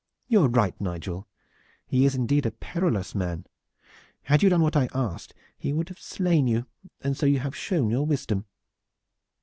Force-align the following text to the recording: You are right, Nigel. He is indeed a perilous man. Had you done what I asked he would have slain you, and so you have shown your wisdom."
You 0.27 0.41
are 0.41 0.49
right, 0.49 0.73
Nigel. 0.81 1.27
He 1.85 2.05
is 2.05 2.15
indeed 2.15 2.47
a 2.47 2.51
perilous 2.51 3.13
man. 3.13 3.45
Had 4.23 4.41
you 4.41 4.49
done 4.49 4.63
what 4.63 4.75
I 4.75 4.89
asked 4.95 5.35
he 5.55 5.73
would 5.73 5.89
have 5.89 5.99
slain 5.99 6.47
you, 6.47 6.65
and 7.01 7.15
so 7.15 7.27
you 7.27 7.37
have 7.37 7.55
shown 7.55 7.91
your 7.91 8.07
wisdom." 8.07 8.45